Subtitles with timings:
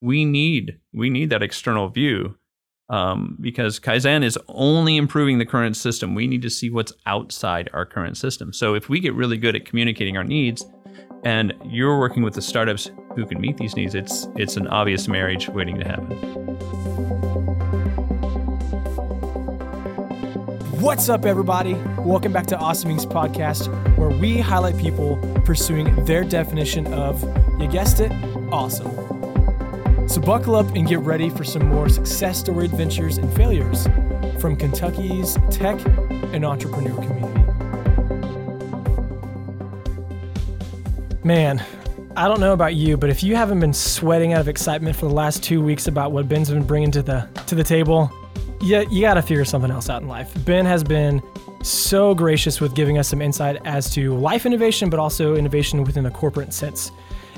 [0.00, 2.36] we need we need that external view
[2.88, 6.14] um, because Kaizen is only improving the current system.
[6.14, 8.52] We need to see what's outside our current system.
[8.52, 10.64] So if we get really good at communicating our needs,
[11.22, 15.06] and you're working with the startups who can meet these needs, it's it's an obvious
[15.06, 16.16] marriage waiting to happen.
[20.80, 21.74] What's up, everybody?
[21.98, 27.22] Welcome back to Awesome Inc.'s podcast, where we highlight people pursuing their definition of,
[27.60, 28.10] you guessed it,
[28.50, 29.19] awesome.
[30.10, 33.86] So buckle up and get ready for some more success story adventures and failures
[34.40, 35.78] from Kentucky's tech
[36.32, 37.44] and entrepreneur community.
[41.22, 41.64] Man,
[42.16, 45.06] I don't know about you, but if you haven't been sweating out of excitement for
[45.06, 48.10] the last two weeks about what Ben's been bringing to the to the table,
[48.60, 50.34] yeah, you got to figure something else out in life.
[50.44, 51.22] Ben has been
[51.62, 56.02] so gracious with giving us some insight as to life innovation, but also innovation within
[56.02, 56.90] the corporate sense.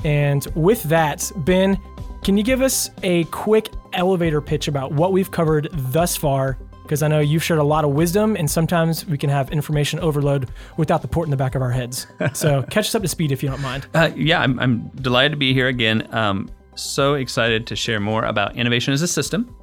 [0.04, 1.78] And with that, Ben,
[2.22, 6.56] can you give us a quick elevator pitch about what we've covered thus far?
[6.82, 9.98] Because I know you've shared a lot of wisdom, and sometimes we can have information
[9.98, 12.06] overload without the port in the back of our heads.
[12.34, 13.86] So catch us up to speed if you don't mind.
[13.94, 16.08] Uh, yeah, I'm, I'm, delighted to be here again.
[16.14, 19.54] Um, so excited to share more about innovation as a system.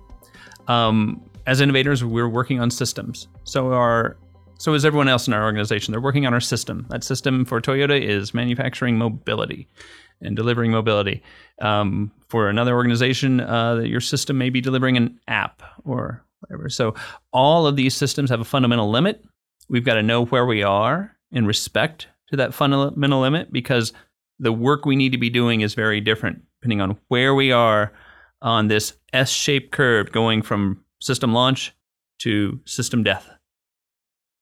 [0.68, 3.28] Um, as innovators, we're working on systems.
[3.44, 4.18] So our
[4.60, 5.94] so is everyone else in our organization.
[5.94, 6.86] They're working on our system.
[6.90, 9.68] That system for Toyota is manufacturing mobility
[10.22, 11.24] and delivering mobility.
[11.62, 16.68] Um, for another organization, uh, your system may be delivering an app or whatever.
[16.68, 16.94] So
[17.32, 19.24] all of these systems have a fundamental limit.
[19.70, 23.94] We've got to know where we are in respect to that fundamental limit because
[24.40, 27.94] the work we need to be doing is very different depending on where we are
[28.42, 31.74] on this S-shaped curve going from system launch
[32.20, 33.30] to system death.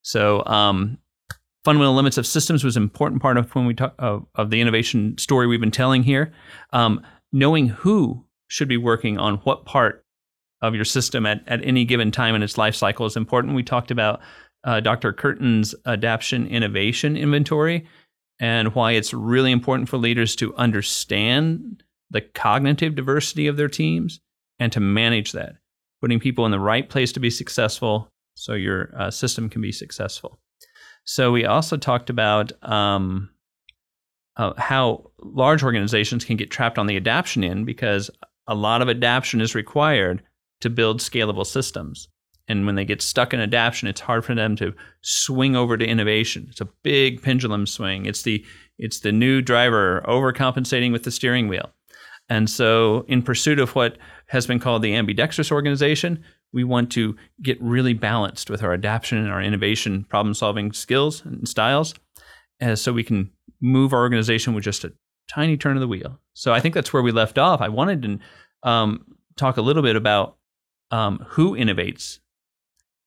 [0.08, 1.00] So um,
[1.66, 4.62] fundamental limits of systems was an important part of when we talk of, of the
[4.62, 6.32] innovation story we've been telling here.
[6.72, 7.02] Um,
[7.34, 10.06] knowing who should be working on what part
[10.62, 13.54] of your system at, at any given time in its life cycle is important.
[13.54, 14.22] We talked about
[14.64, 15.12] uh, Dr.
[15.12, 17.86] Kirton's adaption innovation inventory
[18.40, 24.22] and why it's really important for leaders to understand the cognitive diversity of their teams
[24.58, 25.56] and to manage that,
[26.00, 29.72] putting people in the right place to be successful so your uh, system can be
[29.72, 30.40] successful.
[31.04, 33.30] So we also talked about um,
[34.36, 38.12] uh, how large organizations can get trapped on the adaption end because
[38.46, 40.22] a lot of adaption is required
[40.62, 42.08] to build scalable systems.
[42.48, 45.86] And when they get stuck in adaption, it's hard for them to swing over to
[45.86, 46.48] innovation.
[46.50, 48.06] It's a big pendulum swing.
[48.06, 48.46] It's the
[48.78, 51.72] it's the new driver overcompensating with the steering wheel.
[52.30, 57.16] And so, in pursuit of what has been called the ambidextrous organization, we want to
[57.42, 61.94] get really balanced with our adaptation and our innovation problem solving skills and styles
[62.62, 63.30] uh, so we can
[63.62, 64.94] move our organization with just a
[65.30, 66.20] tiny turn of the wheel.
[66.34, 67.62] So I think that's where we left off.
[67.62, 68.20] I wanted to
[68.70, 69.06] um,
[69.36, 70.38] talk a little bit about
[70.92, 72.20] um, who innovates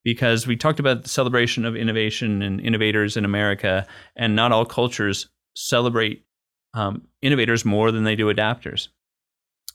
[0.03, 3.85] because we talked about the celebration of innovation and innovators in America,
[4.15, 6.25] and not all cultures celebrate
[6.73, 8.87] um, innovators more than they do adapters.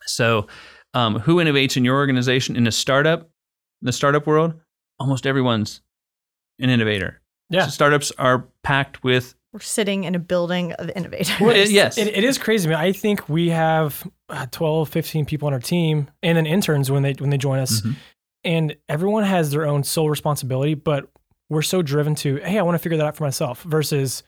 [0.06, 0.46] So,
[0.94, 3.30] um, who innovates in your organization in a startup?
[3.86, 4.54] The startup world,
[4.98, 5.80] almost everyone's
[6.58, 7.20] an innovator.
[7.50, 7.64] Yeah.
[7.66, 9.34] So startups are packed with.
[9.52, 11.30] We're sitting in a building of innovators.
[11.40, 11.96] Well, it, yes.
[11.96, 12.68] It, it is crazy.
[12.68, 16.46] I, mean, I think we have uh, 12, 15 people on our team and then
[16.46, 17.80] interns when they when they join us.
[17.80, 17.92] Mm-hmm.
[18.44, 21.08] And everyone has their own sole responsibility, but
[21.48, 24.22] we're so driven to, hey, I want to figure that out for myself versus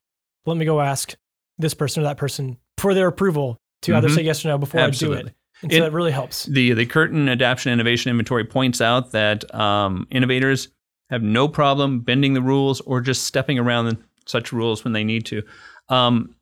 [0.47, 1.15] let me go ask
[1.59, 3.99] this person or that person for their approval to mm-hmm.
[3.99, 5.19] either say yes or no before Absolutely.
[5.19, 5.35] I do it.
[5.63, 6.45] And so it, that really helps.
[6.45, 10.69] The the Kirton Adaption Innovation Inventory points out that um, innovators
[11.11, 15.25] have no problem bending the rules or just stepping around such rules when they need
[15.27, 15.43] to.
[15.89, 16.35] Um,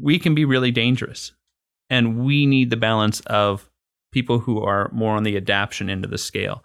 [0.00, 1.32] we can be really dangerous,
[1.90, 3.70] and we need the balance of
[4.12, 6.64] people who are more on the adaption end of the scale.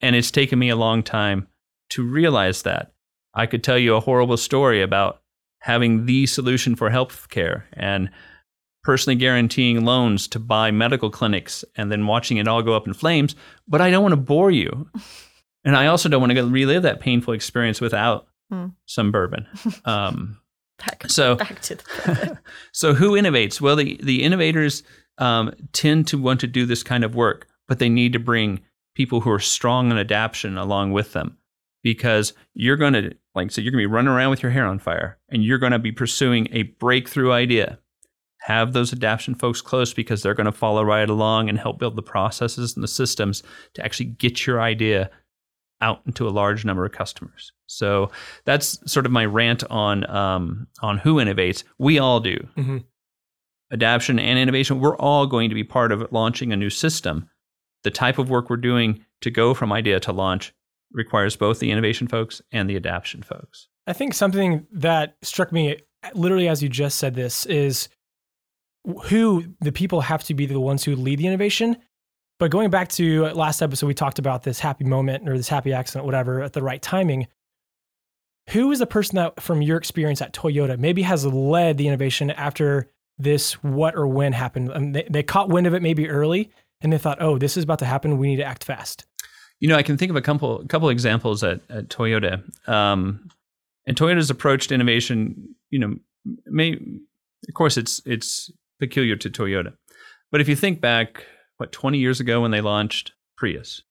[0.00, 1.48] And it's taken me a long time
[1.90, 2.92] to realize that.
[3.34, 5.22] I could tell you a horrible story about
[5.60, 8.10] having the solution for healthcare and
[8.82, 12.94] personally guaranteeing loans to buy medical clinics and then watching it all go up in
[12.94, 13.34] flames.
[13.68, 14.88] But I don't want to bore you.
[15.62, 18.72] And I also don't want to relive that painful experience without mm.
[18.86, 19.46] some bourbon.
[19.84, 20.40] Um,
[20.78, 22.38] back, so, back to the
[22.72, 23.60] so who innovates?
[23.60, 24.82] Well, the, the innovators
[25.18, 28.60] um, tend to want to do this kind of work, but they need to bring
[28.94, 31.36] people who are strong in adaption along with them
[31.82, 34.66] because you're going to, like, so you're going to be running around with your hair
[34.66, 37.78] on fire and you're going to be pursuing a breakthrough idea
[38.40, 41.96] have those adaption folks close because they're going to follow right along and help build
[41.96, 43.42] the processes and the systems
[43.74, 45.10] to actually get your idea
[45.82, 47.52] out into a large number of customers.
[47.66, 48.10] So
[48.44, 51.64] that's sort of my rant on um, on who innovates.
[51.78, 52.36] We all do.
[52.56, 52.78] Mm-hmm.
[53.70, 57.28] adaption and innovation, we're all going to be part of launching a new system.
[57.84, 60.52] The type of work we're doing to go from idea to launch
[60.92, 63.68] requires both the innovation folks and the adaption folks.
[63.86, 65.78] I think something that struck me
[66.14, 67.88] literally as you just said this is
[69.04, 71.76] who the people have to be the ones who lead the innovation.
[72.38, 75.72] But going back to last episode, we talked about this happy moment or this happy
[75.72, 77.26] accident, whatever, at the right timing.
[78.50, 82.30] Who is the person that, from your experience at Toyota, maybe has led the innovation
[82.30, 84.70] after this what or when happened?
[84.70, 86.50] And they, they caught wind of it maybe early
[86.80, 88.16] and they thought, oh, this is about to happen.
[88.16, 89.04] We need to act fast.
[89.60, 92.42] You know, I can think of a couple couple examples at, at Toyota.
[92.66, 93.28] Um,
[93.86, 95.96] and Toyota's approach to innovation, you know,
[96.46, 98.50] may of course it's it's
[98.80, 99.74] peculiar to Toyota.
[100.32, 101.24] But if you think back,
[101.58, 103.82] what, 20 years ago when they launched Prius?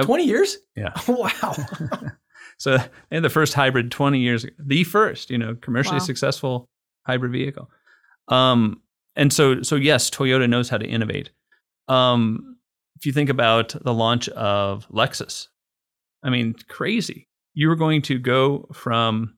[0.00, 0.58] 20 years?
[0.76, 0.92] Yeah.
[1.08, 1.56] wow.
[2.58, 6.04] so they had the first hybrid 20 years ago, the first, you know, commercially wow.
[6.04, 6.68] successful
[7.06, 7.70] hybrid vehicle.
[8.28, 8.80] Um,
[9.16, 11.30] and so, so yes, Toyota knows how to innovate.
[11.88, 12.56] Um,
[12.96, 15.48] if you think about the launch of Lexus,
[16.22, 17.28] I mean, crazy.
[17.54, 19.36] You were going to go from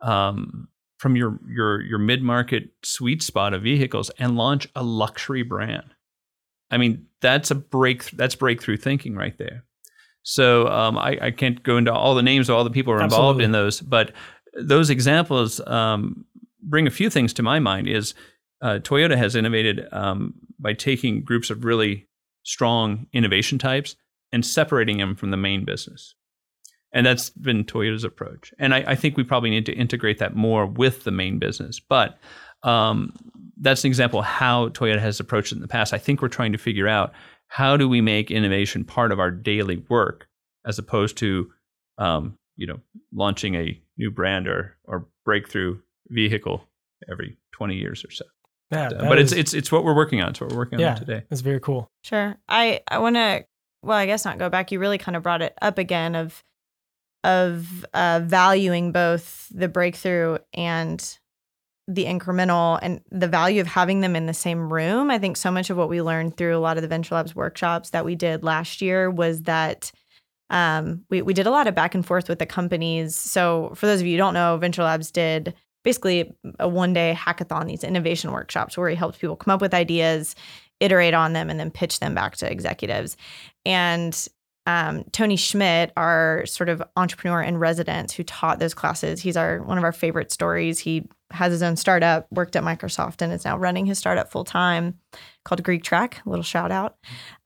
[0.00, 0.68] um,
[1.02, 5.96] from your your your mid market sweet spot of vehicles and launch a luxury brand.
[6.70, 8.08] I mean, that's a break.
[8.12, 9.64] That's breakthrough thinking right there.
[10.22, 13.00] So um, I, I, can't go into all the names of all the people who
[13.00, 14.12] are involved in those, but
[14.54, 16.24] those examples um,
[16.62, 17.88] bring a few things to my mind.
[17.88, 18.14] Is
[18.62, 22.06] uh, Toyota has innovated um, by taking groups of really
[22.44, 23.96] strong innovation types
[24.30, 26.14] and separating them from the main business.
[26.92, 28.52] And that's been Toyota's approach.
[28.58, 31.80] And I, I, think we probably need to integrate that more with the main business.
[31.80, 32.18] But
[32.62, 33.14] um,
[33.56, 35.94] that's an example of how Toyota has approached it in the past.
[35.94, 37.12] I think we're trying to figure out
[37.48, 40.28] how do we make innovation part of our daily work
[40.66, 41.50] as opposed to,
[41.98, 42.80] um, you know,
[43.12, 45.78] launching a new brand or, or breakthrough
[46.08, 46.68] vehicle
[47.10, 48.24] every 20 years or so.
[48.70, 50.30] Yeah, uh, but is, it's it's it's what we're working on.
[50.30, 51.24] It's what we're working yeah, on today.
[51.28, 51.90] That's very cool.
[52.04, 52.36] Sure.
[52.48, 53.44] I I want to
[53.82, 54.72] well, I guess not go back.
[54.72, 56.42] You really kind of brought it up again of
[57.24, 61.18] of uh, valuing both the breakthrough and
[61.88, 65.10] the incremental and the value of having them in the same room.
[65.10, 67.34] I think so much of what we learned through a lot of the Venture Labs
[67.34, 69.92] workshops that we did last year was that
[70.50, 73.16] um, we, we did a lot of back and forth with the companies.
[73.16, 77.16] So, for those of you who don't know, Venture Labs did basically a one day
[77.18, 80.36] hackathon, these innovation workshops where he helped people come up with ideas,
[80.78, 83.16] iterate on them, and then pitch them back to executives.
[83.64, 84.28] And
[84.66, 89.20] um, Tony Schmidt, our sort of entrepreneur in residence who taught those classes.
[89.20, 90.78] He's our one of our favorite stories.
[90.78, 94.44] He has his own startup, worked at Microsoft, and is now running his startup full
[94.44, 94.98] time
[95.44, 96.22] called Greek Track.
[96.24, 96.96] A little shout out.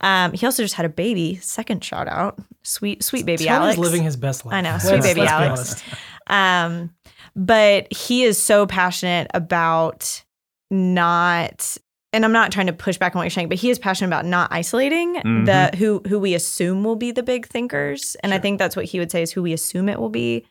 [0.01, 1.37] Um, he also just had a baby.
[1.37, 3.79] Second shout out, sweet sweet baby Tony's Alex.
[3.79, 4.55] living his best life.
[4.55, 5.83] I know, sweet baby Alex.
[6.27, 6.95] Um,
[7.35, 10.23] but he is so passionate about
[10.71, 11.79] not
[12.13, 14.09] and I'm not trying to push back on what you're saying, but he is passionate
[14.09, 15.45] about not isolating mm-hmm.
[15.45, 18.17] the who who we assume will be the big thinkers.
[18.23, 18.39] And sure.
[18.39, 20.47] I think that's what he would say is who we assume it will be,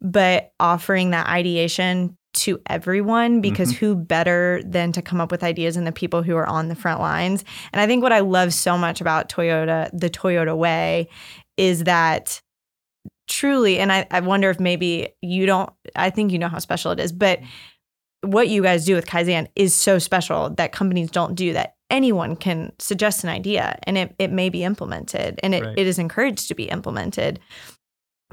[0.00, 3.86] but offering that ideation to everyone because mm-hmm.
[3.86, 6.74] who better than to come up with ideas and the people who are on the
[6.74, 7.44] front lines.
[7.72, 11.08] And I think what I love so much about Toyota, the Toyota way,
[11.56, 12.40] is that
[13.28, 16.92] truly, and I, I wonder if maybe you don't, I think you know how special
[16.92, 17.40] it is, but
[18.22, 21.76] what you guys do with Kaizen is so special that companies don't do that.
[21.90, 25.78] Anyone can suggest an idea and it, it may be implemented and it, right.
[25.78, 27.40] it is encouraged to be implemented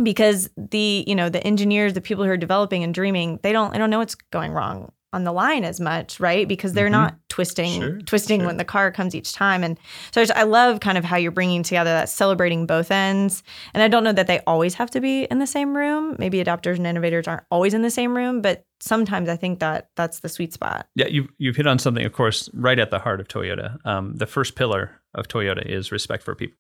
[0.04, 3.72] because the you know the engineers the people who are developing and dreaming they don't
[3.72, 6.48] they don't know what's going wrong on the line as much, right?
[6.48, 6.92] Because they're mm-hmm.
[6.92, 8.48] not twisting sure, twisting sure.
[8.48, 9.64] when the car comes each time.
[9.64, 9.78] And
[10.12, 13.42] so I, just, I love kind of how you're bringing together that celebrating both ends.
[13.74, 16.16] And I don't know that they always have to be in the same room.
[16.20, 19.90] Maybe adopters and innovators aren't always in the same room, but sometimes I think that
[19.96, 20.88] that's the sweet spot.
[20.96, 23.78] Yeah, you've you've hit on something, of course, right at the heart of Toyota.
[23.86, 26.58] Um, the first pillar of Toyota is respect for people,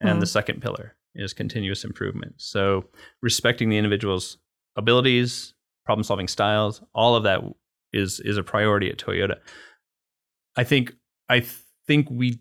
[0.00, 0.20] and mm.
[0.20, 2.34] the second pillar is continuous improvement.
[2.38, 2.86] So
[3.20, 4.38] respecting the individual's
[4.76, 5.52] abilities,
[5.84, 7.42] problem solving styles, all of that
[7.92, 9.36] is is a priority at Toyota.
[10.56, 10.94] I think
[11.28, 11.44] I
[11.86, 12.40] think we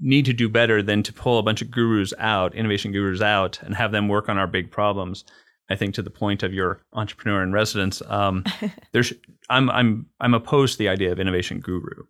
[0.00, 3.62] need to do better than to pull a bunch of gurus out, innovation gurus out,
[3.62, 5.24] and have them work on our big problems.
[5.70, 8.44] I think to the point of your entrepreneur in residence, um,
[8.92, 9.12] there's
[9.48, 12.04] I'm I'm I'm opposed to the idea of innovation guru.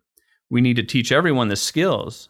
[0.49, 2.29] We need to teach everyone the skills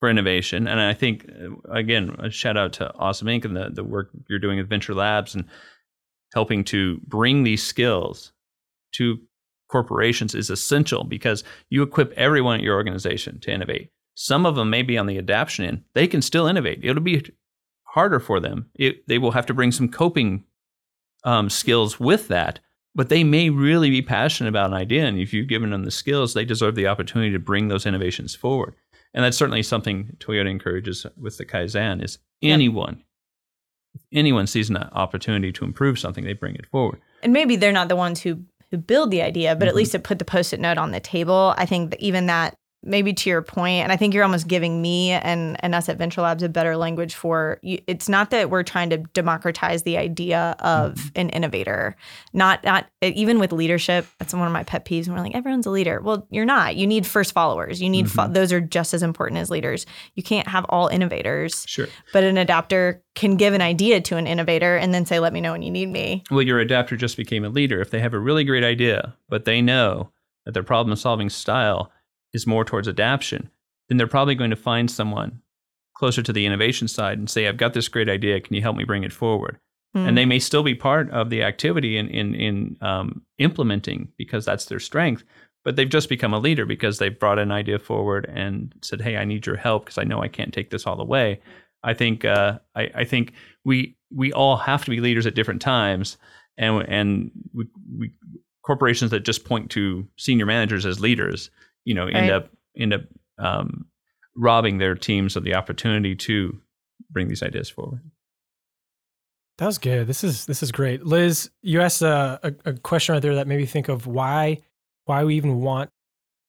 [0.00, 3.44] for innovation, and I think uh, again a shout out to Awesome Inc.
[3.44, 5.44] and the the work you're doing with Venture Labs and
[6.34, 8.32] helping to bring these skills
[8.92, 9.18] to
[9.70, 13.90] corporations is essential because you equip everyone at your organization to innovate.
[14.14, 15.84] Some of them may be on the adaption end.
[15.94, 16.80] They can still innovate.
[16.82, 17.24] It'll be
[17.84, 18.66] harder for them.
[18.74, 20.44] It, they will have to bring some coping
[21.24, 22.60] um, skills with that,
[22.94, 25.06] but they may really be passionate about an idea.
[25.06, 28.34] And if you've given them the skills, they deserve the opportunity to bring those innovations
[28.34, 28.74] forward.
[29.14, 33.02] And that's certainly something Toyota encourages with the Kaizen is anyone,
[33.94, 37.00] if anyone sees an opportunity to improve something, they bring it forward.
[37.22, 39.78] And maybe they're not the ones who who build the idea, but at Mhm.
[39.78, 41.54] least it put the post-it note on the table.
[41.56, 44.80] I think that even that maybe to your point, and I think you're almost giving
[44.80, 48.48] me and and us at Venture Labs a better language for you, it's not that
[48.50, 51.08] we're trying to democratize the idea of Mm-hmm.
[51.20, 51.96] an innovator.
[52.32, 54.06] Not not even with leadership.
[54.18, 55.06] That's one of my pet peeves.
[55.08, 56.00] When we're like everyone's a leader.
[56.02, 56.76] Well, you're not.
[56.76, 57.80] You need first followers.
[57.82, 58.34] You need fo- Mhm.
[58.34, 59.84] those are just as important as leaders.
[60.14, 61.86] You can't have all innovators, Sure.
[62.12, 65.40] but an adapter can give an idea to an innovator and then say, "Let me
[65.40, 67.80] know when you need me." Well, your adapter just became a leader.
[67.80, 70.10] If they have a really great idea, but they know
[70.46, 71.90] that their problem solving style
[72.32, 73.50] is more towards adaption,
[73.88, 75.40] then they're probably going to find someone
[75.94, 78.40] closer to the innovation side and say, I've got this great idea.
[78.40, 79.58] Can you help me bring it forward?
[79.94, 80.06] Hmm.
[80.06, 84.44] And they may still be part of the activity in, in, in um, implementing because
[84.44, 85.24] that's their strength.
[85.62, 89.18] But they've just become a leader because they've brought an idea forward and said, "Hey,
[89.18, 91.40] I need your help because I know I can't take this all the way."
[91.82, 95.60] I think uh, I, I think we we all have to be leaders at different
[95.60, 96.16] times,
[96.56, 97.66] and and we,
[97.98, 98.12] we
[98.62, 101.50] corporations that just point to senior managers as leaders,
[101.84, 102.32] you know, end Right.
[102.32, 103.02] up end up
[103.38, 103.86] um,
[104.36, 106.60] robbing their teams of the opportunity to
[107.10, 108.00] bring these ideas forward.
[109.58, 110.06] That was good.
[110.06, 111.50] This is this is great, Liz.
[111.62, 114.58] You asked a, a, a question right there that made me think of why
[115.04, 115.90] why we even want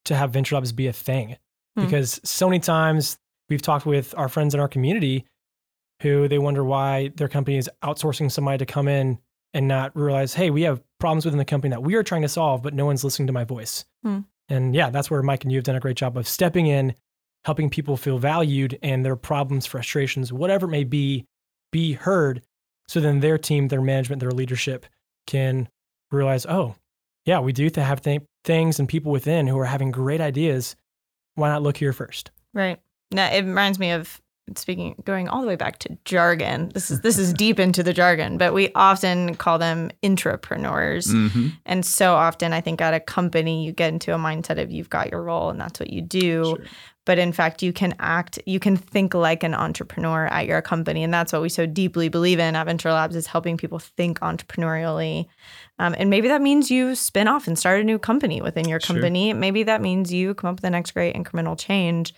[0.06, 1.36] to have venture labs be a thing.
[1.76, 1.84] Hmm.
[1.84, 5.26] Because so many times we've talked with our friends in our community
[6.00, 9.18] who they wonder why their company is outsourcing somebody to come in
[9.54, 12.28] and not realize, hey, we have problems within the company that we are trying to
[12.28, 13.84] solve, but no one's listening to my voice.
[14.02, 14.20] Hmm.
[14.52, 16.94] And yeah, that's where Mike and you have done a great job of stepping in,
[17.46, 21.24] helping people feel valued and their problems, frustrations, whatever it may be,
[21.70, 22.42] be heard.
[22.86, 24.84] So then their team, their management, their leadership
[25.26, 25.70] can
[26.10, 26.74] realize, oh,
[27.24, 30.76] yeah, we do have th- things and people within who are having great ideas.
[31.34, 32.30] Why not look here first?
[32.52, 32.78] Right.
[33.10, 34.20] Now it reminds me of
[34.56, 36.70] speaking going all the way back to jargon.
[36.74, 41.08] This is this is deep into the jargon, but we often call them intrapreneurs.
[41.08, 41.48] Mm-hmm.
[41.64, 44.90] And so often I think at a company you get into a mindset of you've
[44.90, 46.44] got your role and that's what you do.
[46.44, 46.64] Sure.
[47.04, 51.02] But in fact, you can act, you can think like an entrepreneur at your company.
[51.02, 54.20] And that's what we so deeply believe in at Venture Labs is helping people think
[54.20, 55.26] entrepreneurially.
[55.80, 58.78] Um, and maybe that means you spin off and start a new company within your
[58.78, 58.94] Sure.
[58.94, 59.32] company.
[59.32, 62.14] Maybe that means you come up with the next great incremental change.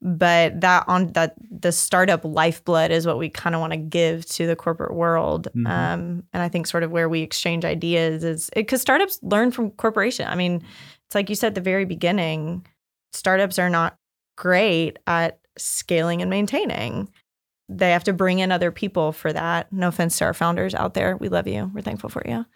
[0.00, 4.24] But that on that the startup lifeblood is what we kind of want to give
[4.26, 5.48] to the corporate world.
[5.56, 5.66] Mhm.
[5.66, 9.72] Um, and I think sort of where we exchange ideas is because startups learn from
[9.72, 10.28] corporation.
[10.28, 10.62] I mean,
[11.06, 12.64] it's like you said at the very beginning,
[13.12, 13.97] startups are not
[14.38, 17.10] great at scaling and maintaining.
[17.68, 19.70] They have to bring in other people for that.
[19.72, 21.16] No offense to our founders out there.
[21.18, 21.70] We love you.
[21.74, 22.46] We're thankful for you.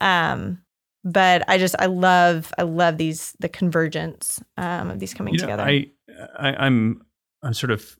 [0.00, 0.62] Um,
[1.04, 5.38] but I just I love I love these the convergence um, of these coming You
[5.40, 5.62] know, together.
[5.62, 5.90] I,
[6.36, 7.02] I I'm
[7.44, 7.96] I'm sort of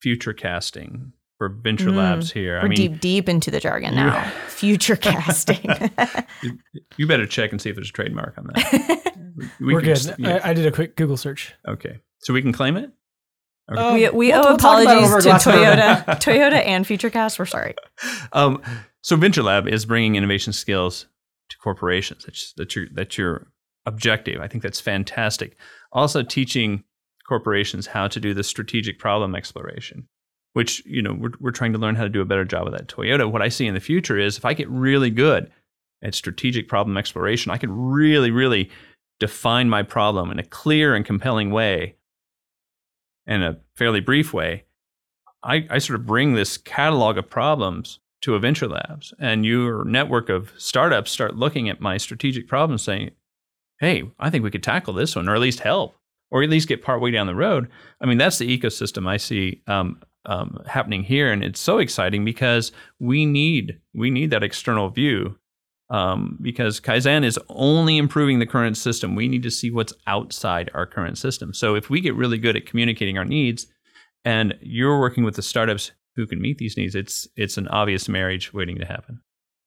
[0.00, 1.96] future casting for Venture Mm.
[1.96, 2.54] Labs here.
[2.60, 4.30] We're I mean, deep deep into the jargon now.
[4.48, 5.68] Future casting.
[6.42, 6.58] you,
[6.96, 9.06] you better check and see if there's a trademark on that.
[9.60, 9.96] We are good.
[9.96, 10.40] just- yeah.
[10.44, 11.54] I, I did a quick Google search.
[11.66, 12.90] okay, so we can claim it.
[13.70, 13.80] Okay.
[13.80, 15.78] Oh, we we We'll- owe we'll talk about it apologies to glass of bourbon.
[15.78, 17.38] Toyota, Toyota and FutureCast.
[17.38, 17.74] We're sorry.
[18.32, 18.62] um,
[19.02, 21.06] so Venture Lab is bringing innovation skills
[21.50, 22.24] to corporations.
[22.24, 23.46] That's that's your that's your
[23.86, 24.40] objective.
[24.40, 25.56] I think that's fantastic.
[25.92, 26.84] Also teaching
[27.28, 30.08] corporations how to do the strategic problem exploration,
[30.54, 32.72] which you know we're we're trying to learn how to do a better job of
[32.72, 32.88] that.
[32.88, 33.30] Toyota.
[33.30, 35.50] What I see in the future is if I get really good
[36.02, 38.68] at strategic problem exploration, I can really really
[39.20, 41.94] define my problem in a clear and compelling way,
[43.30, 44.64] in a fairly brief way.
[45.42, 49.84] I, I sort of bring this catalog of problems to a venture labs and your
[49.84, 53.10] network of startups start looking at my strategic problems saying
[53.78, 55.96] hey i think we could tackle this one or at least help
[56.30, 57.66] or at least get partway down the road
[58.02, 62.22] i mean that's the ecosystem i see um, um, happening here and it's so exciting
[62.22, 65.38] because we need we need that external view
[65.90, 70.70] um, because kaizen is only improving the current system we need to see what's outside
[70.74, 73.66] our current system so if we get really good at communicating our needs
[74.24, 78.08] and you're working with the startups who can meet these needs, it's it's an obvious
[78.08, 79.20] marriage waiting to happen.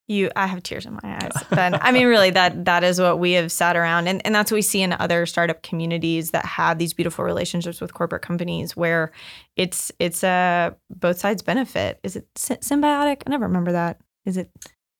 [0.07, 1.31] You, I have tears in my eyes.
[1.49, 4.51] But I mean, really, that that is what we have sat around, and, and that's
[4.51, 8.75] what we see in other startup communities that have these beautiful relationships with corporate companies,
[8.75, 9.11] where
[9.55, 11.99] it's it's a both sides benefit.
[12.03, 13.23] Is it sy- symbiotic?
[13.25, 13.99] I never remember that.
[14.25, 14.49] Is it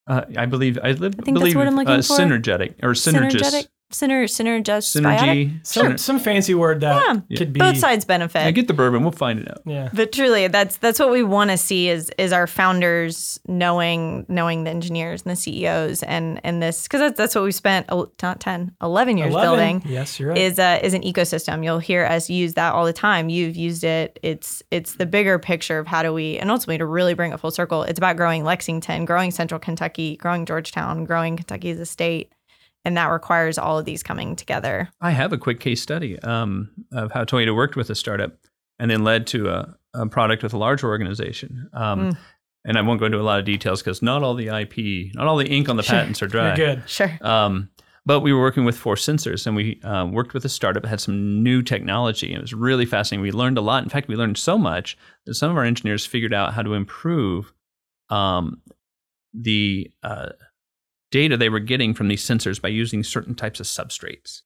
[0.05, 2.17] Uh, I believe I, li- I think that's believe what I'm looking uh, for.
[2.17, 3.39] synergetic or synergist.
[3.41, 3.67] synergetic?
[3.93, 5.65] Syner, synergist, Synergy.
[5.65, 7.38] Some, some fancy word that Yeah.
[7.38, 7.59] could be.
[7.59, 8.41] Both sides benefit.
[8.45, 9.03] I get the bourbon.
[9.03, 9.62] We'll find it out.
[9.65, 9.89] Yeah.
[9.93, 14.63] but truly that's that's what we want to see is is our founders knowing knowing
[14.63, 17.88] the engineers and the CEOs and and this because that's, that's what we spent
[18.21, 19.47] not 10 11 years 11.
[19.47, 20.38] building Yes, you're right.
[20.38, 23.83] is a is an ecosystem you'll hear us use that all the time you've used
[23.83, 27.31] it it's it's the bigger picture of how do we and ultimately to really bring
[27.31, 31.79] it full circle it's about growing Lexington growing central Kentucky growing Georgetown growing Kentucky as
[31.79, 32.31] a state
[32.86, 36.70] and that requires all of these coming together I have a quick case study um,
[36.92, 38.34] of how Toyota worked with a startup
[38.80, 41.70] and then led to a, a product with a larger organization.
[41.74, 42.18] Um, Mm.
[42.66, 45.28] And I won't go into a lot of details because not all the IP, not
[45.28, 45.96] all the ink on the Sure.
[46.00, 46.56] patents are You're dry.
[46.56, 46.84] good.
[46.88, 47.70] sure Um,
[48.06, 50.88] but we were working with Force Sensors, and we um, worked with a startup that
[50.90, 52.28] had some new technology.
[52.28, 53.22] And it was really fascinating.
[53.22, 53.84] We learned a lot.
[53.84, 56.74] In fact, we learned so much that some of our engineers figured out how to
[56.74, 57.52] improve
[58.10, 58.62] um,
[59.34, 60.30] the uh,
[61.13, 64.41] data they were getting from these sensors by using certain types of substrates.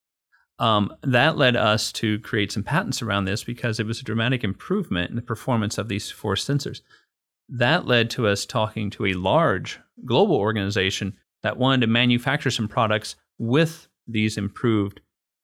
[0.60, 4.44] Um, that led us to create some patents around this because it was a dramatic
[4.44, 6.82] improvement in the performance of these force sensors.
[7.48, 12.68] That led to us talking to a large global organization that wanted to manufacture some
[12.68, 15.00] products with these improved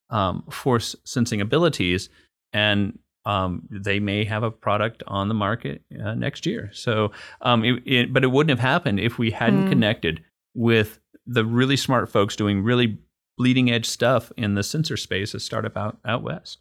[0.09, 2.09] um, force sensing abilities,
[2.51, 6.69] and um, they may have a product on the market uh, next year.
[6.73, 7.11] So,
[7.41, 9.69] um, it, it, but it wouldn't have happened if we hadn't Hmm.
[9.69, 10.21] connected
[10.53, 12.97] with the really smart folks doing really
[13.37, 16.59] bleeding edge stuff in the sensor space, a startup out out west.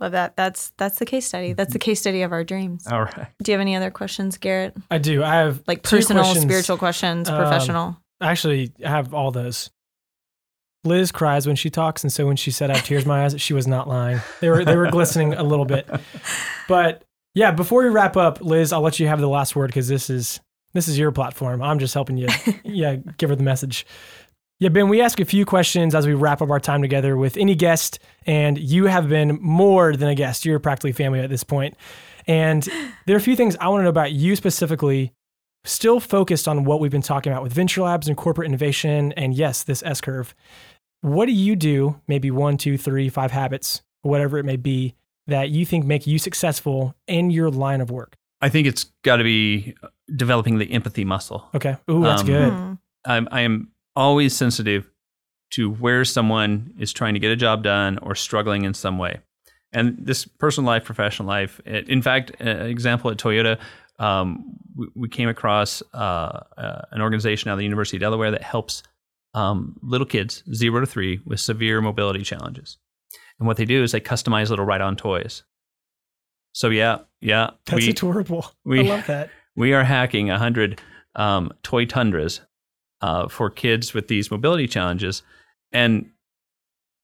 [0.00, 3.04] love that that's that's the case study that's the case study of our dreams All
[3.04, 3.28] right.
[3.42, 5.22] do you have any other questions Garrett I do.
[5.24, 6.44] I have like two personal, questions.
[6.44, 7.96] spiritual questions, Um, professional.
[8.20, 9.70] Actually, I have all those.
[10.84, 13.24] Liz cries when she talks, and so when she said I have tears in my
[13.24, 14.20] eyes, she was not lying.
[14.40, 15.88] They were they were glistening a little bit.
[16.68, 19.86] But yeah, before we wrap up, Liz, I'll let you have the last word because
[19.88, 20.40] this is
[20.76, 21.62] this is your platform.
[21.62, 22.28] I'm just helping you.
[22.64, 23.86] yeah, give her the message.
[24.58, 27.36] Yeah, Ben, we ask a few questions as we wrap up our time together with
[27.36, 30.46] any guest, and you have been more than a guest.
[30.46, 31.76] You're practically family at this point.
[32.26, 32.66] And
[33.06, 35.12] there are a few things I want to know about you specifically
[35.64, 39.34] still focused on what we've been talking about with venture labs and corporate innovation and
[39.34, 40.32] yes this s curve
[41.00, 44.94] what do you do maybe one two three five habits whatever it may be
[45.26, 49.16] that you think make you successful in your line of work I think it's got
[49.16, 49.74] to be
[50.14, 51.48] developing the empathy muscle.
[51.54, 52.72] okay ooh that's Um, good Hmm.
[53.04, 54.90] I'm, I am always sensitive
[55.52, 59.20] to where someone is trying to get a job done or struggling in some way.
[59.72, 61.60] And this personal life, professional life.
[61.64, 63.58] it- In fact, an example at Toyota,
[64.00, 68.32] um, we, we came across uh, uh, an organization out of the University of Delaware
[68.32, 68.82] that helps
[69.34, 72.76] um, little kids, zero to three, with severe mobility challenges.
[73.38, 75.44] And what they do is they customize little ride-on toys.
[76.52, 80.80] So yeah, yeah, that's we, adorable we- i love that we are hacking 100
[81.14, 82.40] um, toy tundras
[83.00, 85.22] uh, for kids with these mobility challenges
[85.72, 86.10] and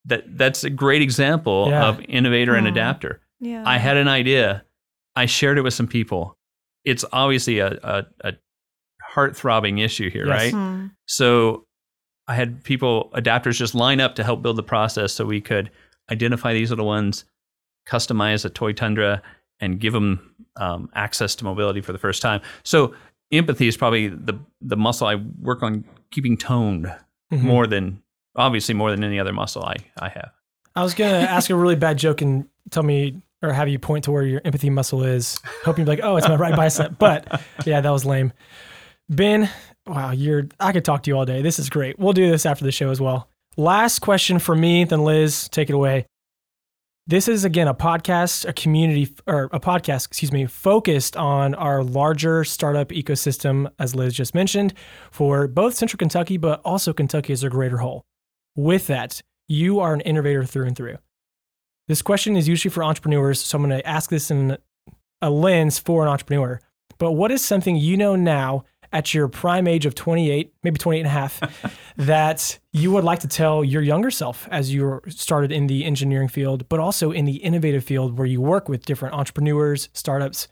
[0.05, 1.87] that that's a great example Yeah.
[1.89, 2.73] of innovator and Hmm.
[2.73, 3.63] adapter Yeah.
[3.67, 4.65] i had an idea
[5.17, 6.37] i shared it with some people
[6.85, 8.33] it's obviously a, a, a
[9.03, 10.37] heart-throbbing issue here Yes.
[10.37, 10.87] right Hmm.
[11.07, 11.67] so
[12.29, 15.71] i had people adapters just line up to help build the process so we could
[16.11, 17.25] identify these little ones
[17.89, 19.23] customize a toy tundra
[19.63, 22.43] and give them um, access to mobility for the first time.
[22.65, 22.95] So
[23.33, 26.85] empathy is probably the the muscle i work on keeping toned
[27.33, 27.41] Mhm.
[27.45, 28.03] more than
[28.37, 30.31] obviously more than any other muscle i i have.
[30.77, 34.05] I was gonna ask a really bad joke and tell me or have you point
[34.05, 36.99] to where your empathy muscle is hoping you'd be like oh it's my right bicep.
[36.99, 38.35] But yeah that was lame.
[39.09, 39.49] Ben
[39.87, 41.41] wow you're i could talk to you all day.
[41.41, 41.99] This is great.
[41.99, 43.31] We'll do this after the show as well.
[43.57, 46.05] Last question for me then liz take it away
[47.07, 51.83] this is again a podcast a community or a podcast excuse me focused on our
[51.83, 54.73] larger startup ecosystem as liz just mentioned
[55.11, 58.05] for both central kentucky but also kentucky as a greater whole.
[58.55, 60.99] With that you are an innovator through and through.
[61.89, 64.57] This question is usually for entrepreneurs so i'm going to ask this in
[65.21, 66.61] a lens for an entrepreneur.
[66.99, 71.01] But what is something you know now at your prime age of 28 maybe 28
[71.01, 71.41] and a half
[71.97, 76.29] that you would like to tell your younger self as you started in the engineering
[76.29, 80.49] field but also in the innovative field where you work with different entrepreneurs startups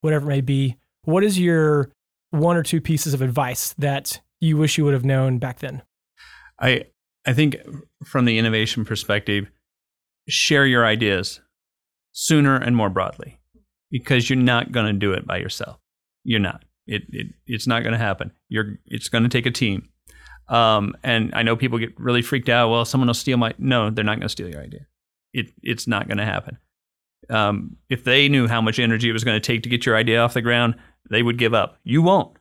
[0.00, 1.90] whatever it may be what is your
[2.30, 5.82] one or two pieces of advice that you wish you would have known back then
[6.58, 6.84] I
[7.26, 7.56] I think
[8.04, 9.50] from the innovation perspective,
[10.28, 11.40] share your ideas
[12.12, 13.38] sooner and more broadly
[13.90, 15.78] because you're not going to do it by yourself.
[16.24, 16.64] You're not.
[16.86, 18.32] It, it it's not going to happen.
[18.48, 19.88] You're it's going to take a team.
[20.48, 22.70] Um, and I know people get really freaked out.
[22.70, 23.54] Well, someone will steal my.
[23.58, 24.86] No, they're not going to steal your idea.
[25.32, 26.58] It it's not going to happen.
[27.30, 29.96] Um, if they knew how much energy it was going to take to get your
[29.96, 30.74] idea off the ground,
[31.08, 31.78] they would give up.
[31.84, 32.36] You won't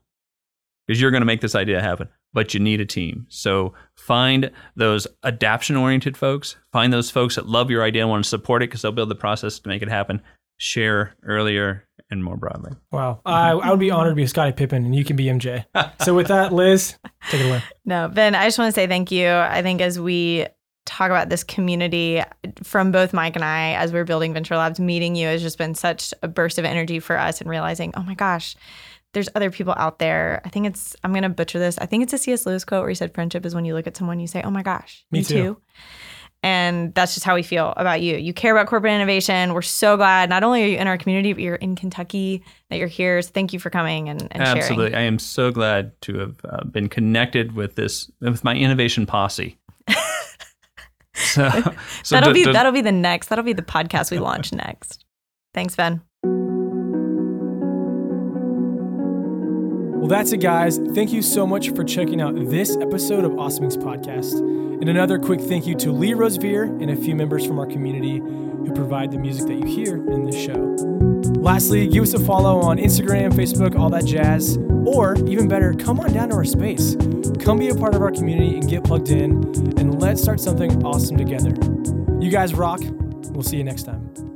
[0.88, 2.10] because you're going to make this idea happen.
[2.34, 3.26] but you need a team.
[3.30, 8.24] So find those adaption oriented folks, find those folks that love your idea and want
[8.24, 10.22] to support it because they'll build the process to make it happen.
[10.58, 12.74] Share earlier and more broadly.
[12.92, 13.22] Wow.
[13.26, 15.66] I, I would be honored to be Scottie Pippen and you can be MJ.
[16.04, 16.96] so with that, Liz,
[17.30, 17.64] take it away.
[17.86, 19.28] No, Ben, I just want to say thank you.
[19.28, 20.46] I think as we
[20.86, 22.22] talk about this community
[22.64, 25.74] from both Mike and I as we're building Venture Labs, meeting you has just been
[25.74, 28.56] such a burst of energy for us and realizing, oh my gosh,
[29.14, 30.42] there's other people out there.
[30.46, 31.78] I think it's, I'm going to butcher this.
[31.80, 32.46] I think it's a C.S.
[32.46, 34.52] Lewis quote where he said, friendship is when you look at someone, you say, oh
[34.52, 35.36] my gosh, Me me, too.
[35.36, 35.58] too.
[36.44, 38.18] And that's just how we feel about you.
[38.18, 39.54] You care about corporate innovation.
[39.54, 42.78] We're so glad not only are you in our community, but you're in Kentucky, that
[42.78, 43.22] you're here.
[43.22, 44.58] So thank you for coming and, and sharing.
[44.58, 44.96] Absolutely.
[44.96, 49.60] I am so glad to have uh, been connected with this, with my innovation posse.
[51.14, 51.50] so,
[52.04, 53.28] so that'll d- be d- that'll be the next.
[53.28, 55.06] That'll be the podcast we launch next.
[55.54, 56.02] Thanks, Ben.
[60.12, 60.78] That's it, guys.
[60.78, 64.40] Thank you so much for checking out this episode of Awesome Inc.'s Podcast.
[64.40, 68.18] And another quick thank you to Lee Rosevere and a few members from our community
[68.18, 70.76] who provide the music that you hear in this show.
[71.40, 74.58] Lastly, give us a follow on Instagram, Facebook, all that jazz.
[74.86, 76.98] Or even better, come on down to our space.
[77.40, 79.32] Come be a part of our community and get plugged in,
[79.80, 81.54] and let's start something awesome together.
[82.20, 82.82] You guys rock.
[83.32, 84.31] We'll see you next time.